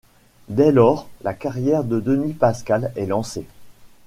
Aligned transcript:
Dès 0.49 0.71
lors, 0.71 1.07
la 1.21 1.35
carrière 1.35 1.83
de 1.83 1.99
Denis 1.99 2.33
Pascal 2.33 2.91
est 2.95 3.05
lancée. 3.05 3.45